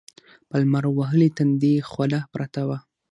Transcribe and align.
په 0.49 0.55
لمر 0.61 0.85
وهلي 0.89 1.29
تندي 1.37 1.71
يې 1.77 1.85
خوله 1.91 2.19
پرته 2.33 2.61
وه. 2.67 2.77